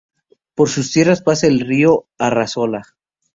Por 0.55 0.67
sus 0.67 0.91
tierras 0.91 1.21
pasa 1.21 1.45
el 1.45 1.59
Río 1.59 2.07
Arrazola. 2.17 2.81